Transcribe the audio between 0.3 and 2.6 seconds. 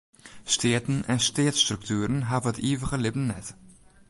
Steaten en steatsstruktueren hawwe it